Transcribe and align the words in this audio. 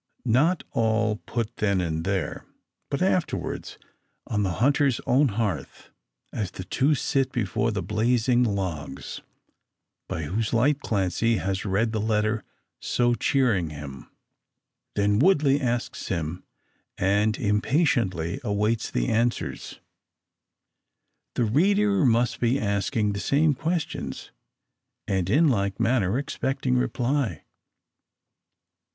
Not 0.25 0.63
all 0.71 1.17
put 1.27 1.57
then 1.57 1.79
or 1.79 1.91
there; 2.01 2.47
but 2.89 3.03
afterwards 3.03 3.77
on 4.25 4.41
the 4.41 4.53
hunter's 4.53 4.99
own 5.05 5.27
hearth, 5.27 5.91
as 6.33 6.49
the 6.49 6.63
two 6.63 6.95
sit 6.95 7.31
before 7.31 7.69
the 7.69 7.83
blazing 7.83 8.43
logs, 8.43 9.21
by 10.09 10.23
whose 10.23 10.53
light 10.53 10.79
Clancy 10.79 11.37
has 11.37 11.65
read 11.65 11.91
the 11.91 12.01
letter 12.01 12.43
so 12.79 13.13
cheering 13.13 13.69
him. 13.69 14.09
Then 14.95 15.19
Woodley 15.19 15.61
asks 15.61 16.07
them, 16.07 16.45
and 16.97 17.37
impatiently 17.37 18.39
awaits 18.43 18.89
the 18.89 19.07
answers. 19.07 19.81
The 21.35 21.43
reader 21.45 22.03
may 22.07 22.25
be 22.39 22.59
asking 22.59 23.11
the 23.13 23.19
same 23.19 23.53
questions, 23.53 24.31
and 25.07 25.29
in 25.29 25.47
like 25.47 25.79
manner 25.79 26.17
expecting 26.17 26.75
reply. 26.75 27.43